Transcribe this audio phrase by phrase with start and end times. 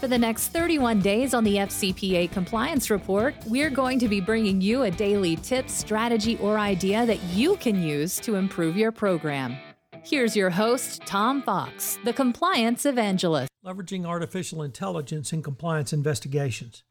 [0.00, 4.58] For the next 31 days on the FCPA Compliance Report, we're going to be bringing
[4.62, 9.58] you a daily tip, strategy, or idea that you can use to improve your program.
[10.02, 13.50] Here's your host, Tom Fox, the Compliance Evangelist.
[13.62, 16.82] Leveraging artificial intelligence in compliance investigations.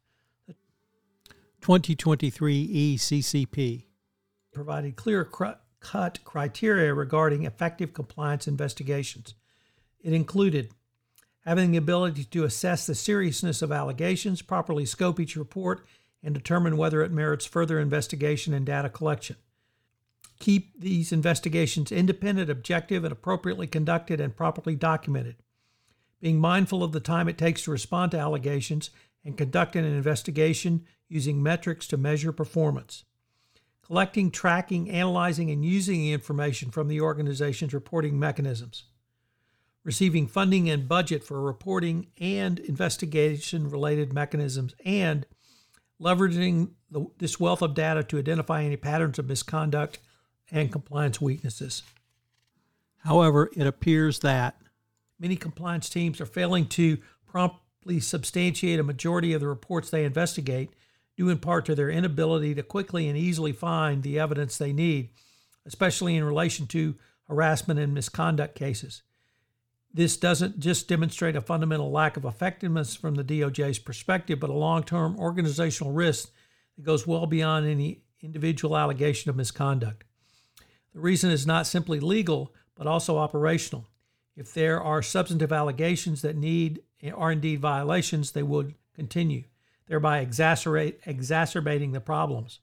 [1.62, 3.86] 2023 ECCP
[4.54, 9.34] provided clear cut criteria regarding effective compliance investigations.
[10.00, 10.70] It included
[11.46, 15.86] having the ability to assess the seriousness of allegations, properly scope each report,
[16.21, 19.38] and determine whether it merits further investigation and data collection.
[20.39, 25.36] Keep these investigations independent, objective, and appropriately conducted and properly documented.
[26.21, 28.90] Being mindful of the time it takes to respond to allegations
[29.24, 33.06] and conducting an investigation using metrics to measure performance.
[33.81, 38.84] Collecting, tracking, analyzing, and using the information from the organization's reporting mechanisms
[39.83, 45.25] receiving funding and budget for reporting and investigation related mechanisms, and
[46.02, 50.00] leveraging the, this wealth of data to identify any patterns of misconduct
[50.52, 51.84] and compliance weaknesses.
[53.00, 54.59] However, it appears that
[55.20, 60.72] many compliance teams are failing to promptly substantiate a majority of the reports they investigate,
[61.16, 65.09] due in part to their inability to quickly and easily find the evidence they need,
[65.66, 66.95] especially in relation to
[67.28, 69.04] harassment and misconduct cases.
[69.92, 74.54] This doesn't just demonstrate a fundamental lack of effectiveness from the DOJ's perspective, but a
[74.54, 76.32] long term organizational risk
[76.76, 80.04] that goes well beyond any individual allegation of misconduct.
[80.94, 83.88] The reason is not simply legal, but also operational.
[84.36, 86.82] If there are substantive allegations that need
[87.14, 89.45] are indeed violations, they would continue,
[89.88, 92.60] thereby exacerbating the problems,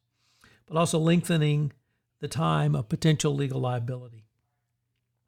[0.66, 1.72] but also lengthening
[2.20, 4.25] the time of potential legal liability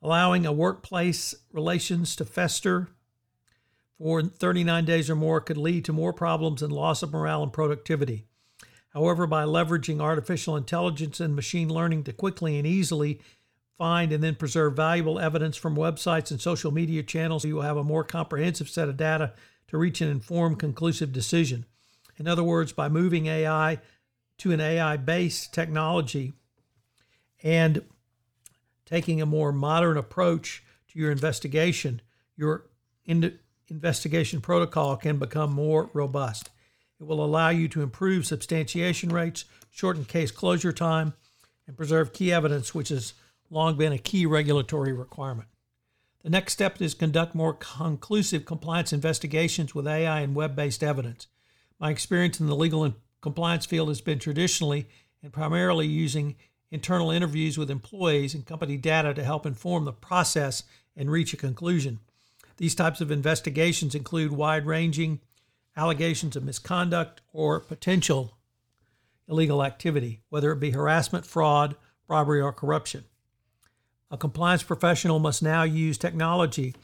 [0.03, 2.89] allowing a workplace relations to fester
[3.99, 7.53] for 39 days or more could lead to more problems and loss of morale and
[7.53, 8.25] productivity.
[8.91, 13.21] However, by leveraging artificial intelligence and machine learning to quickly and easily
[13.77, 17.77] find and then preserve valuable evidence from websites and social media channels, you will have
[17.77, 19.33] a more comprehensive set of data
[19.69, 21.65] to reach an informed, conclusive decision.
[22.17, 23.79] In other words, by moving AI
[24.39, 26.33] to an AI based technology
[27.43, 27.83] and
[28.89, 32.01] taking a more modern approach to your investigation,
[32.37, 32.65] your
[33.05, 33.39] in-
[33.69, 36.49] investigation protocol can become more robust.
[36.99, 41.13] It will allow you to improve substantiation rates, shorten case closure time,
[41.67, 43.13] and preserve key evidence, which has
[43.51, 45.49] long been a key regulatory requirement.
[46.23, 51.27] The next step is conduct more conclusive compliance investigations with AI and web based evidence.
[51.79, 54.89] My experience in the legal and compliance field has been traditionally
[55.23, 56.37] and primarily using
[56.71, 60.65] internal interviews with employees and company data to help inform the process
[60.97, 62.01] and reach a conclusion.
[62.57, 65.21] These types of investigations include wide ranging
[65.77, 68.37] allegations of misconduct or potential
[69.29, 71.77] illegal activity, whether it be harassment, fraud,
[72.09, 73.05] robbery, or corruption.
[74.11, 76.75] A compliance professional must now use technology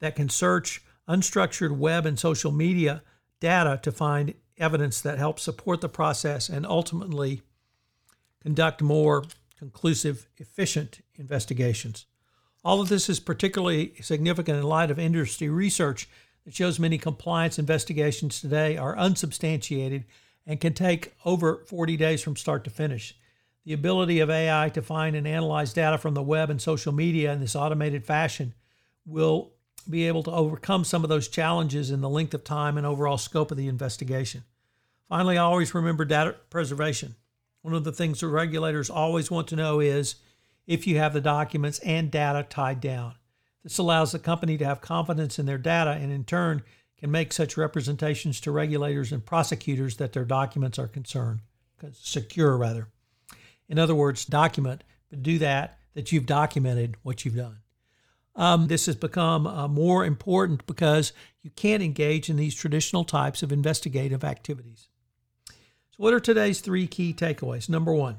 [0.00, 3.02] that can search unstructured web and social media
[3.40, 7.42] data to find evidence that helps support the process and ultimately
[8.42, 9.24] conduct more
[9.58, 12.06] conclusive, efficient investigations.
[12.64, 16.08] All of this is particularly significant in light of industry research
[16.44, 20.04] that shows many compliance investigations today are unsubstantiated
[20.46, 23.16] and can take over 40 days from start to finish.
[23.64, 27.32] The ability of AI to find and analyze data from the web and social media
[27.32, 28.54] in this automated fashion
[29.06, 29.52] will
[29.88, 33.18] be able to overcome some of those challenges in the length of time and overall
[33.18, 34.42] scope of the investigation.
[35.08, 37.14] Finally, always remember data preservation.
[37.62, 40.16] One of the things the regulators always want to know is
[40.66, 43.14] if you have the documents and data tied down.
[43.62, 46.62] This allows the company to have confidence in their data and, in turn,
[46.98, 51.40] can make such representations to regulators and prosecutors that their documents are concerned,
[51.92, 52.88] secure rather.
[53.68, 57.58] In other words, document, but do that that you've documented what you've done.
[58.34, 61.12] Um, this has become uh, more important because
[61.42, 64.88] you can't engage in these traditional types of investigative activities.
[65.92, 67.68] So, what are today's three key takeaways?
[67.68, 68.16] Number one,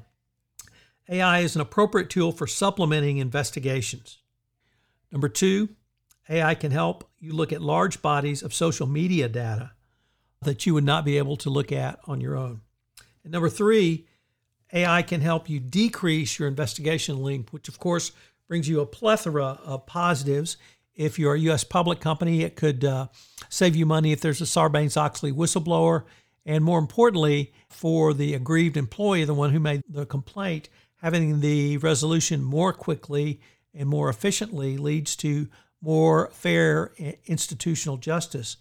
[1.08, 4.18] AI is an appropriate tool for supplementing investigations.
[5.10, 5.70] Number two,
[6.28, 9.72] AI can help you look at large bodies of social media data
[10.42, 12.60] that you would not be able to look at on your own.
[13.24, 14.06] And number three,
[14.72, 18.12] AI can help you decrease your investigation length, which of course
[18.46, 20.56] brings you a plethora of positives.
[20.94, 21.64] If you're a U.S.
[21.64, 23.08] public company, it could uh,
[23.48, 26.04] save you money if there's a Sarbanes Oxley whistleblower.
[26.46, 31.78] And more importantly, for the aggrieved employee, the one who made the complaint, having the
[31.78, 33.40] resolution more quickly
[33.74, 35.48] and more efficiently leads to
[35.80, 36.92] more fair
[37.26, 38.56] institutional justice.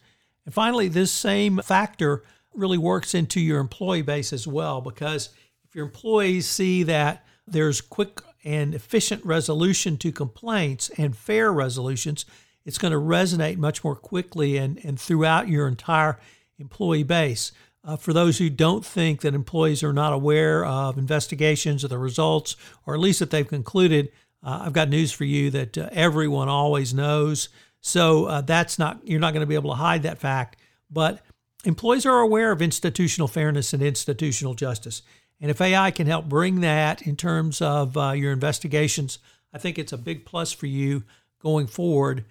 [0.45, 5.29] And finally, this same factor really works into your employee base as well because
[5.63, 12.25] if your employees see that there's quick and efficient resolution to complaints and fair resolutions,
[12.65, 16.19] it's going to resonate much more quickly and, and throughout your entire
[16.59, 17.51] employee base.
[17.85, 21.97] Uh, for those who don't think that employees are not aware of investigations or the
[21.97, 24.09] results, or at least that they've concluded,
[24.41, 27.49] uh, I've got news for you that uh, everyone always knows.
[27.81, 30.57] So uh, that's not you're not going to be able to hide that fact.
[30.89, 31.21] But
[31.65, 35.01] employees are aware of institutional fairness and institutional justice.
[35.41, 39.19] And if AI can help bring that in terms of uh, your investigations,
[39.53, 41.03] I think it's a big plus for you
[41.39, 42.23] going forward.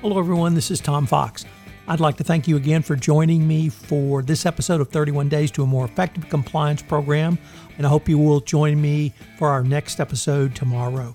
[0.00, 0.54] Hello, everyone.
[0.54, 1.44] This is Tom Fox.
[1.88, 5.50] I'd like to thank you again for joining me for this episode of 31 Days
[5.52, 7.38] to a More Effective Compliance Program.
[7.76, 11.14] And I hope you will join me for our next episode tomorrow.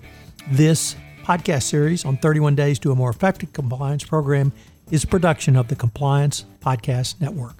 [0.50, 4.52] This podcast series on 31 Days to a More Effective Compliance Program
[4.90, 7.56] is a production of the Compliance Podcast Network.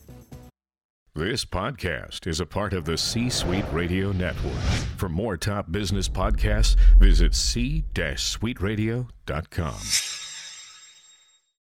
[1.14, 4.54] This podcast is a part of the C Suite Radio Network.
[4.96, 10.17] For more top business podcasts, visit c-suiteradio.com.